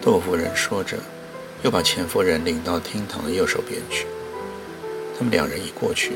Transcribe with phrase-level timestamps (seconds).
[0.00, 0.96] 窦夫人说着，
[1.62, 4.06] 又把钱夫人领到厅堂的右手边去。
[5.18, 6.12] 他们两人一过去，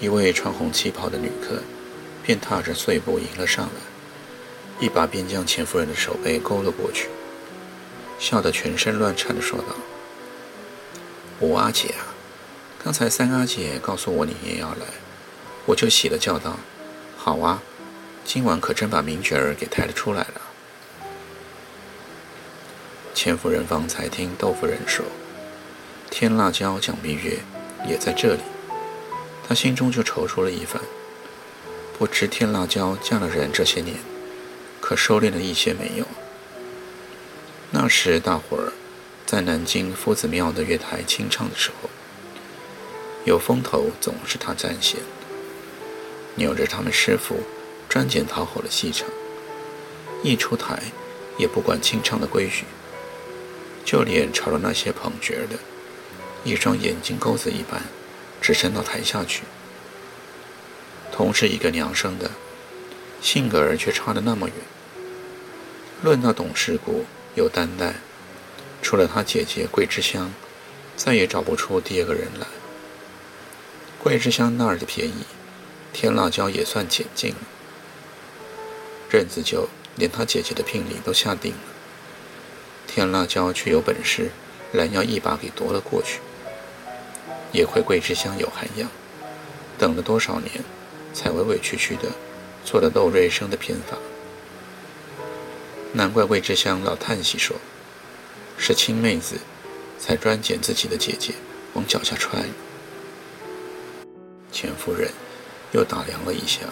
[0.00, 1.60] 一位穿红旗袍的女客
[2.22, 7.08] 便踏着碎步迎了上来，一把便将钱夫人的手背勾了过去，
[8.18, 9.74] 笑得全身乱颤的说道
[11.40, 12.14] ：“五阿姐啊，
[12.82, 14.86] 刚才三阿姐告诉我你也要来，
[15.66, 16.56] 我就喜了叫道：
[17.16, 17.60] 好啊，
[18.24, 20.42] 今晚可真把名角儿给抬了出来了。”
[23.28, 25.04] 钱夫人方才听窦夫人说，
[26.10, 27.40] 天辣椒蒋碧月
[27.86, 28.40] 也在这里，
[29.46, 30.80] 她心中就踌躇了一番。
[31.98, 33.96] 不知天辣椒嫁了人这些年，
[34.80, 36.06] 可收敛了一些没有？
[37.70, 38.72] 那时大伙儿
[39.26, 41.90] 在南京夫子庙的月台清唱的时候，
[43.26, 45.00] 有风头总是他占先，
[46.36, 47.40] 扭着他们师傅
[47.90, 49.06] 专拣讨好的戏场，
[50.22, 50.82] 一出台
[51.36, 52.64] 也不管清唱的规矩。
[53.88, 55.58] 就连朝着那些捧角的，
[56.44, 57.80] 一双眼睛钩子一般，
[58.38, 59.44] 直伸到台下去。
[61.10, 62.32] 同是一个娘生的，
[63.22, 64.56] 性格儿却差得那么远。
[66.02, 67.94] 论到懂事故有担待，
[68.82, 70.34] 除了他姐姐桂枝香，
[70.94, 72.46] 再也找不出第二个人来。
[73.98, 75.24] 桂枝香那儿的便宜，
[75.94, 77.38] 天辣椒也算捡尽了。
[79.08, 81.77] 任子就连他姐姐的聘礼都下定了。
[82.98, 84.32] 天辣椒却有本事，
[84.72, 86.18] 拦腰一把给夺了过去。
[87.52, 88.90] 也亏桂枝香有涵养，
[89.78, 90.64] 等了多少年，
[91.14, 92.10] 才委委屈屈的
[92.64, 93.96] 做了窦瑞生的偏法。
[95.92, 97.56] 难怪桂枝香老叹息说
[98.58, 99.36] ：“是亲妹子，
[99.96, 101.34] 才专捡自己的姐姐
[101.74, 102.40] 往脚下踹。”
[104.50, 105.12] 钱夫人
[105.70, 106.62] 又打量了一下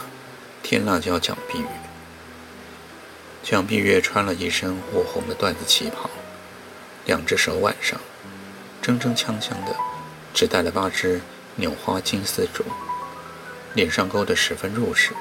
[0.61, 1.67] 天辣椒蒋碧玉。
[3.45, 6.11] 蒋碧月穿了一身火红的缎子旗袍，
[7.07, 7.99] 两只手腕上
[8.83, 9.75] 铮铮锵锵的，
[10.35, 11.23] 只戴了八只
[11.55, 12.63] 纽花金丝镯，
[13.73, 15.13] 脸上勾得十分入时，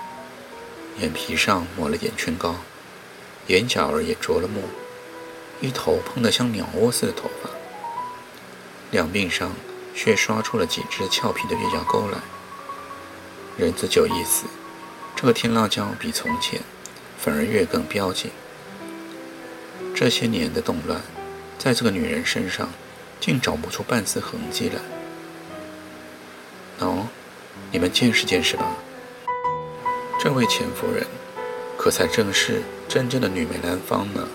[1.00, 2.56] 眼皮上抹了眼圈膏，
[3.48, 4.62] 眼角儿也着了墨，
[5.62, 7.50] 一头蓬得像鸟窝似的头发，
[8.92, 9.54] 两鬓上
[9.96, 12.18] 却刷出了几只俏皮的月牙钩来。
[13.58, 14.46] 人自就意思，
[15.16, 16.62] 这个天辣椒比从前。
[17.18, 18.30] 反而越更标紧。
[19.96, 21.02] 这些年的动乱，
[21.58, 22.70] 在这个女人身上，
[23.20, 24.80] 竟找不出半丝痕迹来。
[26.80, 27.06] 喏，
[27.72, 28.76] 你们见识见识吧。
[30.20, 31.06] 这位钱夫人，
[31.78, 34.28] 可才正是真正的女美兰芳呢。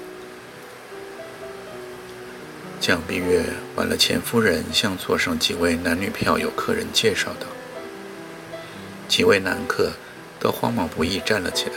[2.80, 3.44] 蒋碧月
[3.76, 7.46] 完了，钱夫人向座上几位男女票友客人介绍道。
[9.06, 9.92] 几位男客
[10.38, 11.72] 都慌忙不已站了起来。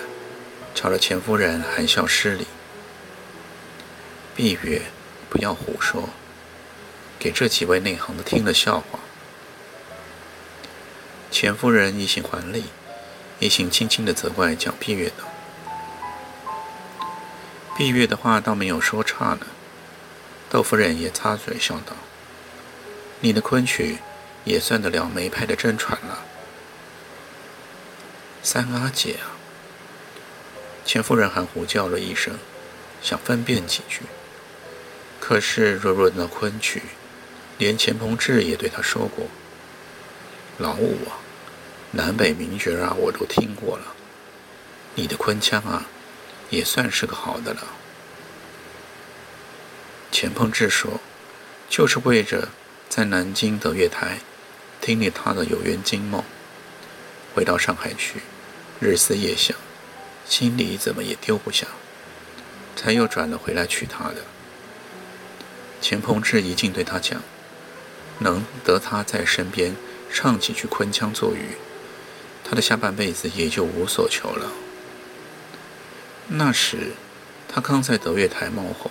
[0.76, 2.48] 朝着钱夫人含笑施礼。
[4.36, 4.82] 碧月，
[5.34, 6.10] 不要胡说，
[7.18, 9.00] 给这几位内行的听了笑话。
[11.32, 12.66] 钱夫人一行还礼，
[13.40, 15.26] 一行轻轻地责怪蒋碧月道
[17.76, 19.48] ：“碧月的话倒没有说差呢。”
[20.52, 21.96] 窦夫人也插嘴笑道
[23.22, 23.98] ：“你的昆曲
[24.44, 26.24] 也算得了梅派的真传了。”
[28.44, 29.34] 三阿姐啊！
[30.86, 32.38] 钱夫人含糊叫了一声，
[33.02, 34.04] 想分辨几句。
[35.34, 36.84] 可是若论到昆曲，
[37.58, 39.26] 连钱鹏志也对他说过
[40.60, 41.18] ：“老五啊，
[41.90, 43.96] 南北名角啊，我都听过了。
[44.94, 45.88] 你的昆腔啊，
[46.52, 47.62] 也算是个好的了。”
[50.14, 51.00] 钱鹏志说
[51.68, 52.50] ：“就是为着
[52.88, 54.20] 在南京的月台
[54.82, 56.24] 听你他的有缘惊梦，
[57.34, 58.20] 回到上海去，
[58.80, 59.58] 日思夜想。”
[60.30, 61.66] 心里怎么也丢不下，
[62.76, 64.18] 才又转了回来娶她的。
[65.84, 67.22] 钱鹏志一进对他讲
[68.20, 69.76] ：“能得他在身边
[70.10, 71.58] 唱几句昆腔作语，
[72.42, 74.50] 他的下半辈子也就无所求了。”
[76.30, 76.94] 那时
[77.50, 78.90] 他刚在德月台冒红，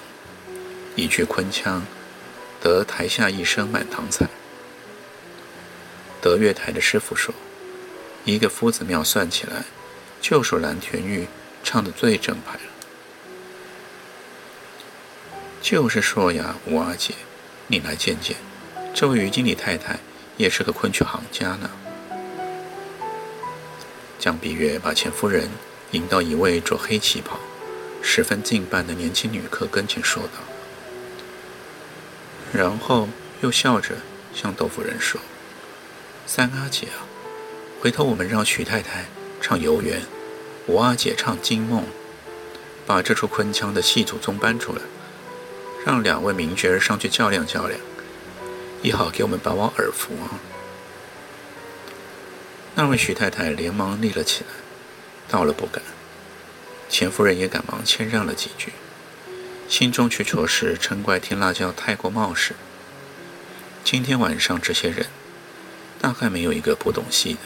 [0.95, 1.83] 一句昆腔，
[2.61, 4.29] 得台下一声满堂彩。
[6.21, 7.35] 德月台的师傅说
[8.27, 9.65] ：“一个夫子庙算起来。”
[10.21, 11.27] 就属蓝田玉
[11.65, 12.72] 唱的最正派了。
[15.63, 17.15] 就是说呀，吴阿姐，
[17.69, 18.37] 你来见见，
[18.93, 20.01] 这位于经理太太
[20.37, 21.71] 也是个昆曲行家呢。
[24.19, 25.49] 江碧月把钱夫人
[25.93, 27.39] 引到一位着黑旗袍、
[28.03, 30.41] 十分敬拜的年轻女客跟前说道，
[32.53, 33.09] 然后
[33.41, 33.95] 又笑着
[34.35, 35.21] 向窦夫人说
[36.27, 37.07] ：“三阿姐啊，
[37.81, 39.07] 回头我们让许太太
[39.41, 40.03] 唱游园，
[40.67, 41.85] 吴阿姐唱惊梦，
[42.85, 44.81] 把这出昆腔的戏祖宗搬出来。”
[45.85, 47.81] 让两位名角儿上去较量较量，
[48.83, 50.39] 也好给我们把把耳福啊！
[52.75, 54.51] 那位许太太连忙立了起来，
[55.29, 55.83] 道了不敢。
[56.89, 58.73] 钱夫人也赶忙谦让了几句，
[59.69, 62.55] 心中却着实嗔怪天辣椒太过冒失。
[63.83, 65.07] 今天晚上这些人，
[66.01, 67.41] 大概没有一个不懂戏的，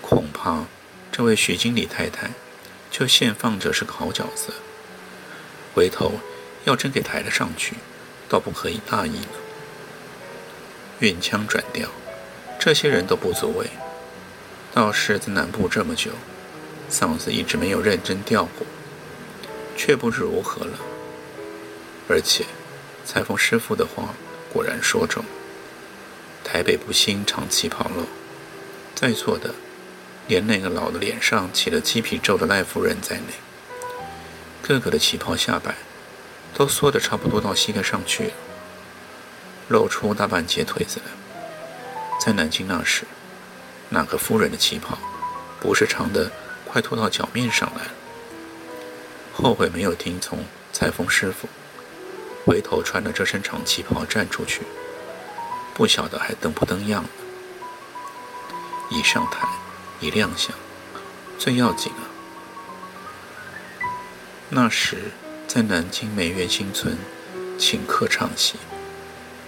[0.00, 0.64] 恐怕
[1.10, 2.30] 这位徐经理太太
[2.90, 4.54] 就现放着是个好角色，
[5.74, 6.18] 回头。
[6.64, 7.76] 要真给抬了上去，
[8.28, 9.26] 倒不可以大意呢。
[11.00, 11.88] 运腔转调，
[12.60, 13.66] 这些人都不足畏。
[14.72, 16.12] 倒是在南部这么久，
[16.90, 18.66] 嗓子一直没有认真调过，
[19.76, 20.78] 却不知如何了。
[22.08, 22.46] 而且，
[23.04, 24.14] 裁缝师傅的话
[24.52, 25.24] 果然说中。
[26.44, 28.06] 台北不兴长旗袍喽，
[28.94, 29.54] 在座的，
[30.26, 33.34] 连那个老的脸上起了鸡皮皱的赖夫人在内，
[34.62, 35.74] 个个的旗袍下摆。
[36.54, 38.32] 都缩得差不多到膝盖上去了，
[39.68, 41.10] 露出大半截腿子来。
[42.20, 43.04] 在南京那时，
[43.88, 44.98] 哪个夫人的旗袍
[45.60, 46.30] 不是长的
[46.64, 47.90] 快拖到脚面上来了？
[49.34, 51.48] 后悔没有听从裁缝师傅，
[52.44, 54.62] 回头穿着这身长旗袍站出去，
[55.74, 57.08] 不晓得还登不登样呢。
[58.90, 59.48] 一上台，
[60.00, 60.54] 一亮相，
[61.38, 62.04] 最要紧啊！
[64.50, 65.12] 那时。
[65.54, 66.96] 在南京梅园新村
[67.58, 68.54] 请客唱戏，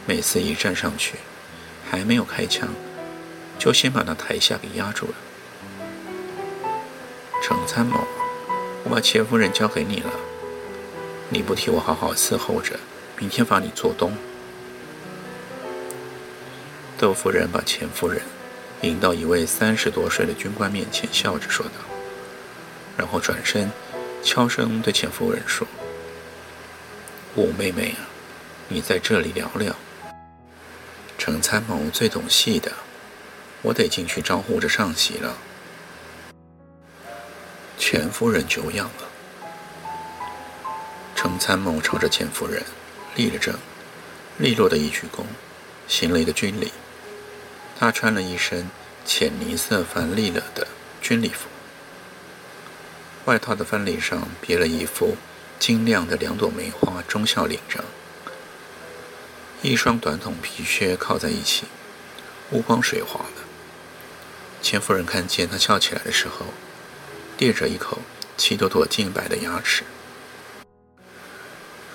[0.05, 1.15] 每次一站上去，
[1.91, 2.69] 还没有开腔，
[3.59, 5.15] 就先把那台下给压住了。
[7.43, 8.07] 程参谋，
[8.85, 10.11] 我把钱夫人交给你了，
[11.31, 12.79] 你不替我好好伺候着，
[13.19, 14.15] 明天罚你做东。
[16.99, 18.21] 窦夫人把钱夫人
[18.83, 21.81] 引到一位三十多岁的军官面前，笑着说道，
[22.99, 23.73] 然后转身
[24.23, 25.67] 悄声对钱夫人说。
[27.37, 28.07] 五妹妹啊，
[28.69, 29.75] 你在这里聊聊。
[31.19, 32.71] 程参谋最懂戏的，
[33.61, 35.37] 我得进去招呼着上席了。
[37.77, 39.09] 钱夫人久仰了。
[41.17, 42.63] 程参谋朝着钱夫人
[43.17, 43.53] 立了正，
[44.39, 45.25] 利落的一鞠躬，
[45.89, 46.73] 行了一个军礼。
[47.77, 48.71] 他穿了一身
[49.05, 50.69] 浅泥色帆立了的
[51.03, 51.49] 军礼服，
[53.25, 55.17] 外套的翻领上别了一副。
[55.67, 57.83] 晶亮的两朵梅花忠孝领章，
[59.63, 61.65] 一双短筒皮靴靠在一起，
[62.51, 63.41] 乌光水滑的。
[64.61, 66.45] 千夫人看见他笑起来的时候，
[67.39, 68.03] 咧着一口
[68.37, 69.85] 七朵朵净白的牙齿，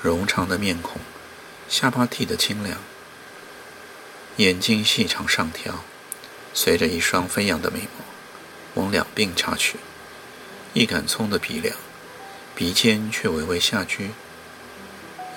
[0.01, 0.99] 柔长的面孔，
[1.69, 2.79] 下巴剃得清凉，
[4.37, 5.83] 眼睛细长上挑，
[6.55, 9.77] 随着一双飞扬的眉毛往两鬓插去，
[10.73, 11.77] 一杆葱的鼻梁。
[12.59, 14.09] 鼻尖却微微下撅，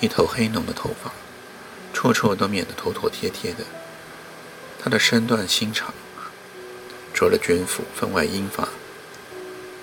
[0.00, 1.12] 一头黑浓的头发，
[1.92, 3.58] 处处都免得妥妥帖帖的。
[4.82, 5.94] 他的身段心长，
[7.14, 8.68] 着了军服分外英发。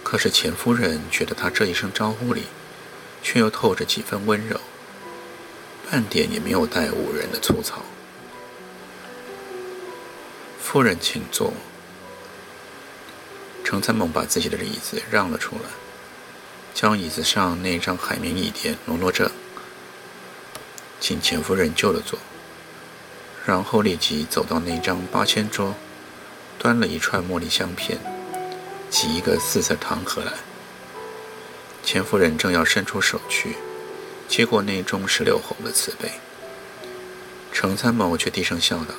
[0.03, 2.48] 可是钱夫人觉得他这一声招呼里，
[3.24, 4.60] 却又透着几分温柔，
[5.89, 7.86] 半点也没有带五人的粗糙。
[10.62, 11.53] 夫人请坐。
[13.63, 15.69] 程参谋把自己的椅子让了出来。
[16.81, 19.29] 将椅子上那张海绵椅垫挪挪着，
[21.01, 22.17] 请钱夫人就了坐，
[23.45, 25.75] 然后立即走到那张八仙桌，
[26.57, 28.00] 端了一串茉莉香片，
[28.89, 30.31] 挤一个四色糖盒来。
[31.83, 33.57] 钱夫人正要伸出手去
[34.29, 36.09] 接过那盅石榴红的瓷杯，
[37.51, 38.95] 程参谋却低声笑道：“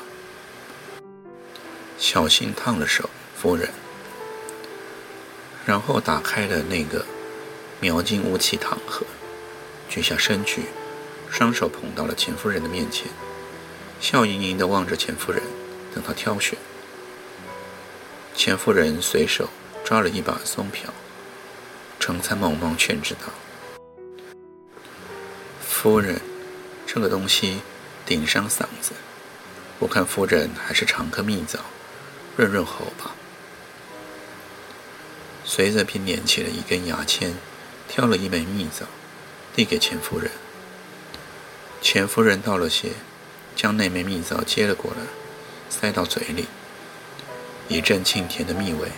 [1.96, 3.70] 小心烫了手，夫人。”
[5.64, 7.06] 然后打开了那个。
[7.80, 9.06] 描金乌器糖盒，
[9.88, 10.64] 举下身去，
[11.30, 13.06] 双手捧到了钱夫人的面前，
[14.00, 15.42] 笑盈盈地望着钱夫人，
[15.94, 16.58] 等她挑选。
[18.34, 19.49] 钱夫人随手
[19.82, 20.92] 抓了一把松瓢，
[21.99, 23.20] 程参谋忙劝止道
[25.66, 26.20] ：“夫人，
[26.87, 27.60] 这个东西
[28.04, 28.92] 顶伤嗓子，
[29.78, 31.60] 我看夫人还是尝颗蜜枣，
[32.37, 33.14] 润润喉吧。”
[35.44, 37.34] 随着便捻起了一根牙签。
[37.90, 38.87] 挑了一枚蜜枣，
[39.52, 40.30] 递给钱夫人。
[41.82, 42.92] 钱夫人道了谢，
[43.56, 44.99] 将那枚蜜枣接了过来，
[45.68, 46.47] 塞到嘴里，
[47.66, 48.92] 一阵沁甜的蜜味，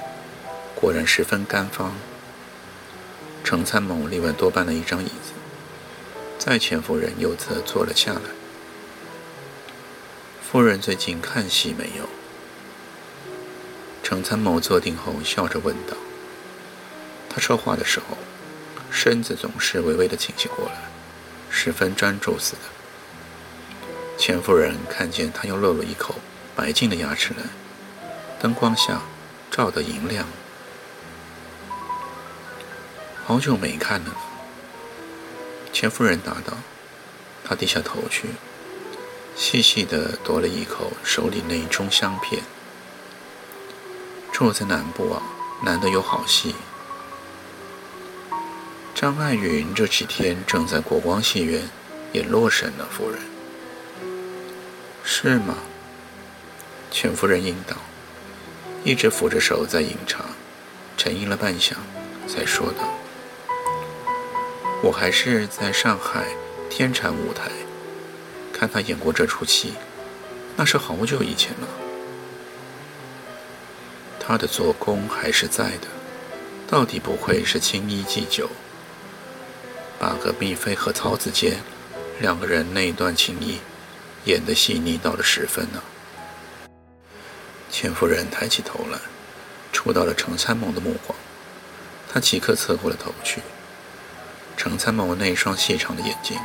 [0.75, 1.94] 果然十分甘芳。
[3.42, 5.32] 程参谋另外多搬了一张椅子，
[6.38, 8.20] 在钱夫人右侧坐了下来。
[10.42, 12.06] 夫人最近看戏没有？
[14.02, 15.96] 程参谋坐定后，笑着问道。
[17.30, 18.18] 他说话的时候，
[18.92, 20.75] 身子总是微微的倾斜过来，
[21.50, 22.61] 十分专注似的。
[24.18, 26.16] 钱夫人看见他又露了一口
[26.54, 27.42] 白净的牙齿来，
[28.40, 29.00] 灯光下
[29.50, 30.26] 照得银亮。
[33.25, 34.14] 好久没看了。
[35.72, 36.58] 钱夫人答道。
[37.44, 38.28] 她低下头去，
[39.34, 42.40] 细细地夺了一口手里那一盅香片。
[44.30, 45.20] 住在南部啊，
[45.64, 46.54] 难得有好戏。
[49.02, 51.61] 张爱云这几天正在国光戏院
[52.12, 53.18] 演《洛神》呢，夫人。
[55.02, 55.56] 是吗？
[56.92, 57.76] 钱夫人应道，
[58.85, 60.26] 一直扶着手在饮茶，
[60.97, 61.73] 沉吟了半晌，
[62.28, 62.88] 才说道
[64.85, 66.28] ：“我还是在上海
[66.71, 67.50] 天蟾舞台
[68.52, 69.73] 看他演过这出戏，
[70.54, 71.66] 那是好久以前了。
[74.21, 75.88] 他的做工还是在的，
[76.68, 78.49] 到底不愧是青衣祭酒。
[80.02, 81.61] 把个蜜妃和曹子健
[82.18, 83.61] 两个人那一段情谊。”
[84.25, 85.82] 演得细腻到了十分呢。
[87.68, 88.97] 钱夫人抬起头来，
[89.73, 91.18] 触到了程参谋的目光，
[92.09, 93.40] 她即刻侧过了头去。
[94.56, 96.38] 程参谋那双细长的眼睛，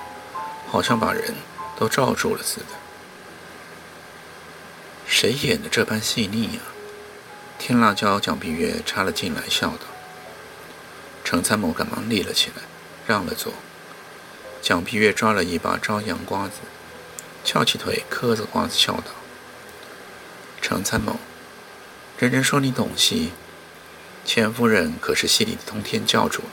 [0.68, 1.36] 好像把人
[1.78, 2.66] 都罩住了似的。
[5.06, 6.62] 谁演的这般细腻呀？
[7.60, 9.86] 天辣椒蒋碧月插了进来，笑道。
[11.24, 12.64] 程参谋赶忙立了起来，
[13.08, 13.54] 让了座。
[14.62, 16.60] 蒋碧月抓了一把朝阳瓜子。
[17.46, 19.06] 翘起腿，嗑着瓜子笑道
[20.62, 21.18] ：“程参谋，
[22.18, 23.32] 人人说你懂戏，
[24.26, 26.50] 钱夫人可是戏里的通天教主了。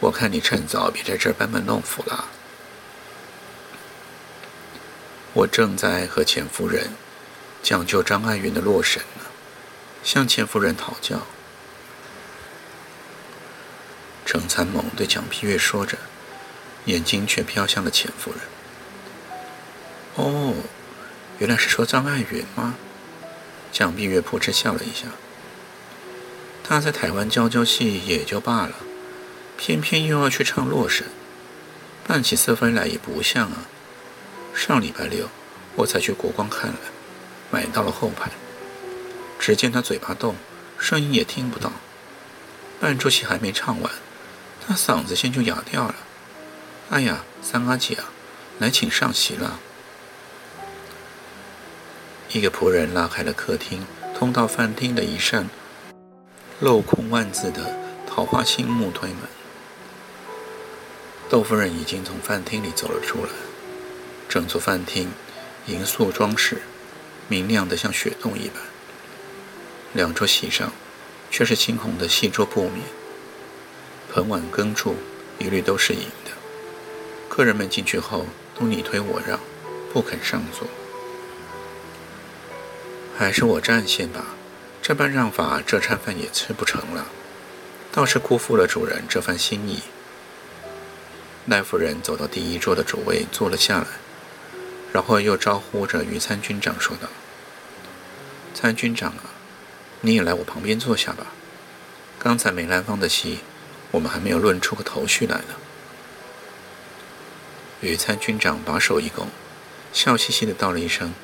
[0.00, 2.24] 我看你趁早别在这儿班门弄斧了。
[5.34, 6.90] 我正在和钱夫人
[7.62, 9.26] 讲究张爱云的《洛神》呢，
[10.02, 11.24] 向钱夫人讨教。”
[14.34, 15.96] 程参谋对蒋碧月说着，
[16.86, 18.40] 眼睛却飘向了钱夫人。
[20.16, 20.54] 哦，
[21.38, 22.74] 原来是说张爱云吗？
[23.70, 25.06] 蒋碧月扑哧笑了一下。
[26.64, 28.74] 他在台湾教教戏也就罢了，
[29.56, 31.06] 偏偏又要去唱《洛神》，
[32.08, 33.68] 扮起色飞来也不像啊。
[34.52, 35.28] 上礼拜六
[35.76, 36.78] 我才去国光看了，
[37.52, 38.32] 买到了后排。
[39.38, 40.34] 只见他嘴巴动，
[40.76, 41.70] 声音也听不到。
[42.80, 43.92] 半出戏还没唱完，
[44.66, 45.94] 他嗓子先就哑掉了。
[46.90, 48.04] 哎呀，三阿姐啊，
[48.58, 49.58] 来请上席了。
[52.30, 55.48] 一个仆人拉开了客厅通到饭厅的一扇
[56.60, 59.18] 镂空万字的桃花心木推门。
[61.28, 63.30] 窦夫人已经从饭厅里走了出来。
[64.28, 65.10] 整座饭厅
[65.66, 66.62] 银塑装饰，
[67.28, 68.60] 明亮的像雪洞一般。
[69.92, 70.72] 两桌席上
[71.30, 72.82] 却是青红的细桌布面，
[74.14, 74.94] 盆碗羹柱
[75.40, 76.30] 一律都是银的。
[77.28, 79.40] 客人们进去后都你推我让，
[79.92, 80.68] 不肯上座。
[83.18, 84.24] 还是我占先吧，
[84.80, 87.06] 这般让法，这餐饭也吃不成了，
[87.90, 89.82] 倒是辜负了主人这番心意。
[91.46, 93.86] 赖夫人走到第一桌的主位坐了下来，
[94.92, 97.08] 然后又招呼着于参军长说道
[98.54, 99.34] ：“参军长啊，
[100.02, 101.26] 你也来我旁边坐下吧。
[102.16, 103.40] 刚才梅兰芳的戏，
[103.94, 105.54] 我们还没有论出个头绪来呢。”
[107.80, 109.28] 于参军长把手一拱，
[109.92, 111.14] 笑嘻嘻的道了一声：“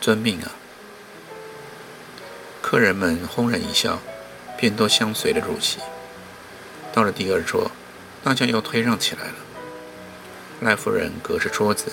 [0.00, 0.52] 遵命啊。”
[2.62, 4.00] 客人们轰然一笑，
[4.58, 5.78] 便都相随的入席。
[6.92, 7.70] 到了第二桌，
[8.22, 9.34] 大家又推让起来了。
[10.60, 11.92] 赖夫人隔着桌子，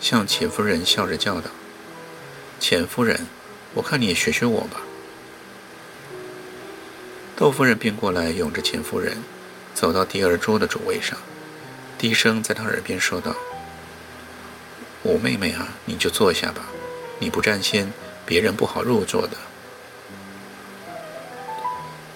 [0.00, 1.50] 向钱夫人笑着叫道
[2.60, 3.26] ：“钱夫人，
[3.74, 4.82] 我看你也学学我吧。”
[7.36, 9.22] 窦夫人便过来，拥着钱夫人，
[9.74, 11.18] 走到第二桌的主位上，
[11.98, 13.34] 低声在她耳边说道
[15.04, 16.62] ：“五妹妹啊，你就坐下吧，
[17.18, 17.92] 你不占先，
[18.26, 19.36] 别人不好入座的。”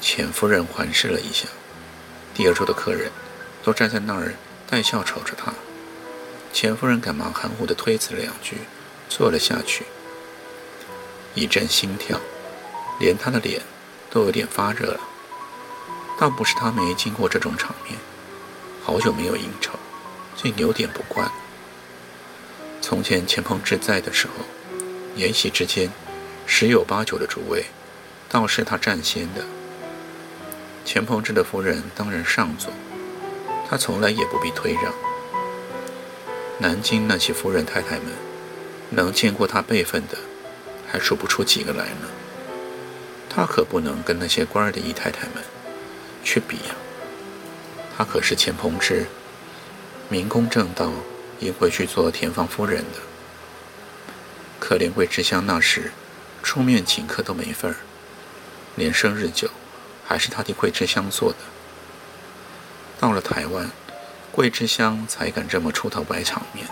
[0.00, 1.46] 钱夫人环视了一下，
[2.34, 3.10] 第二桌的客人
[3.62, 4.34] 都站在那儿
[4.68, 5.54] 带笑瞅着她。
[6.52, 8.58] 钱夫人赶忙含糊地推辞了两句，
[9.08, 9.86] 坐了下去。
[11.34, 12.20] 一阵心跳，
[13.00, 13.62] 连她的脸
[14.10, 15.00] 都有点发热了。
[16.18, 17.98] 倒不是她没经过这种场面，
[18.82, 19.72] 好久没有应酬，
[20.36, 21.30] 竟有点不惯。
[22.80, 24.44] 从前钱鹏志在的时候，
[25.16, 25.90] 筵席之间
[26.46, 27.64] 十有八九的主位，
[28.28, 29.44] 倒是他占先的。
[30.84, 32.72] 钱鹏志的夫人当然上座，
[33.68, 34.92] 他从来也不必推让。
[36.58, 38.12] 南京那些夫人太太们，
[38.90, 40.18] 能见过他辈分的，
[40.86, 42.08] 还数不出几个来呢。
[43.28, 45.42] 他可不能跟那些官儿的姨太太们
[46.24, 46.74] 去比呀。
[47.96, 49.06] 他可是钱鹏志，
[50.08, 50.90] 明公正道，
[51.38, 52.98] 也会去做田房夫人的。
[54.58, 55.92] 可怜桂枝香那时
[56.42, 57.76] 出面请客都没份儿，
[58.74, 59.48] 连生日酒。
[60.06, 61.38] 还是他替桂枝香做的。
[63.00, 63.70] 到了台湾，
[64.30, 66.66] 桂枝香才敢这么出头摆场面。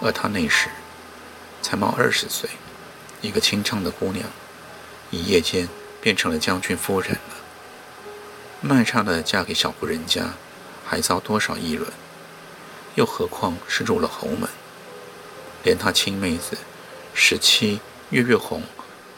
[0.00, 0.70] 而他那时
[1.60, 2.48] 才冒二十岁，
[3.20, 4.26] 一个清唱的姑娘，
[5.10, 5.68] 一夜间
[6.00, 7.18] 变成了将军夫人。
[8.66, 10.32] 卖唱的嫁给小户人家，
[10.86, 11.92] 还遭多少议论？
[12.94, 14.48] 又何况是入了侯门，
[15.62, 16.56] 连他亲妹子
[17.12, 18.62] 十七月月红，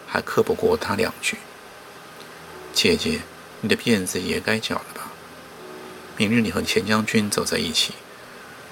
[0.04, 1.36] 还刻不过他两句。
[2.72, 3.20] 姐姐，
[3.60, 5.12] 你的辫子也该绞了吧？
[6.16, 7.94] 明日你和钱将军走在一起，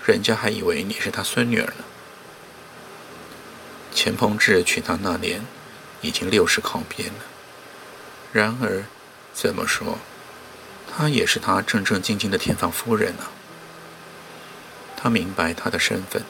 [0.04, 1.84] 人家还以为你是他孙女儿呢。
[3.94, 5.46] 钱鹏志娶她那年
[6.00, 7.20] 已经六十靠边了，
[8.32, 8.82] 然而
[9.32, 10.00] 怎么说，
[10.96, 13.32] 她也是他正正经经的田房夫人啊。
[14.96, 16.22] 他明白她的身份，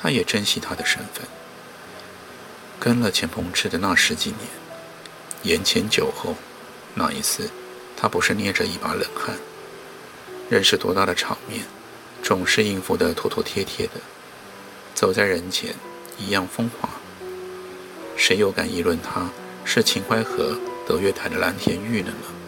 [0.00, 1.26] 他也珍惜她的身份。
[2.80, 4.40] 跟了钱鹏志的那十几年，
[5.42, 6.36] 眼前酒后。
[6.96, 7.50] 那一次，
[7.96, 9.34] 他不是捏着一把冷汗，
[10.48, 11.64] 认识多大的场面，
[12.22, 13.94] 总是应付得妥妥帖帖的，
[14.94, 15.74] 走在人前
[16.16, 16.88] 一样风华。
[18.16, 19.28] 谁又敢议论他
[19.64, 22.43] 是秦淮河德月台的蓝田玉了呢？